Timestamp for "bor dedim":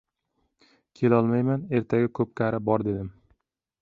2.71-3.13